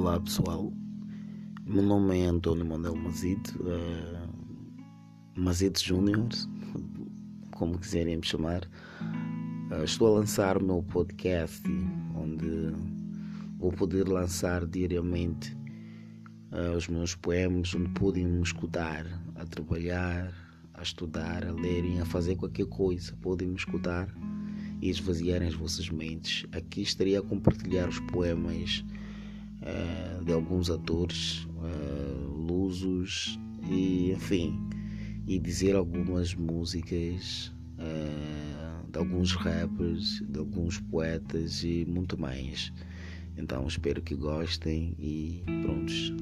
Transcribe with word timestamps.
Olá 0.00 0.20
pessoal, 0.20 0.72
meu 1.66 1.82
nome 1.82 2.20
é 2.20 2.26
Antônio 2.26 2.64
Manuel 2.64 2.94
Mazito, 2.94 3.60
uh, 3.64 4.28
Mazito 5.36 5.84
Júnior, 5.84 6.28
como 7.50 7.76
quiserem 7.76 8.16
me 8.16 8.24
chamar. 8.24 8.62
Uh, 9.72 9.82
estou 9.82 10.06
a 10.06 10.20
lançar 10.20 10.56
o 10.56 10.64
meu 10.64 10.84
podcast, 10.84 11.68
onde 12.14 12.72
vou 13.58 13.72
poder 13.72 14.06
lançar 14.08 14.64
diariamente 14.66 15.52
uh, 16.52 16.76
os 16.76 16.86
meus 16.86 17.16
poemas, 17.16 17.74
onde 17.74 17.88
podem 17.88 18.24
me 18.24 18.42
escutar 18.44 19.04
a 19.34 19.44
trabalhar, 19.46 20.32
a 20.74 20.80
estudar, 20.80 21.44
a 21.44 21.50
lerem, 21.50 22.00
a 22.00 22.04
fazer 22.04 22.36
qualquer 22.36 22.66
coisa. 22.66 23.16
Podem 23.20 23.48
me 23.48 23.56
escutar 23.56 24.08
e 24.80 24.90
esvaziarem 24.90 25.48
as 25.48 25.54
vossas 25.54 25.90
mentes. 25.90 26.46
Aqui 26.52 26.82
estaria 26.82 27.18
a 27.18 27.22
compartilhar 27.22 27.88
os 27.88 27.98
poemas 27.98 28.84
uh, 29.62 30.24
de 30.24 30.32
alguns 30.32 30.70
atores 30.70 31.46
uh, 31.56 32.28
lusos 32.28 33.38
e 33.68 34.12
enfim 34.12 34.58
e 35.26 35.38
dizer 35.38 35.76
algumas 35.76 36.34
músicas 36.34 37.54
uh, 37.78 38.90
de 38.90 38.98
alguns 38.98 39.32
rappers, 39.32 40.22
de 40.26 40.38
alguns 40.38 40.80
poetas 40.80 41.62
e 41.62 41.84
muito 41.86 42.18
mais. 42.18 42.72
Então 43.36 43.66
espero 43.66 44.02
que 44.02 44.14
gostem 44.14 44.96
e 44.98 45.42
prontos. 45.62 46.12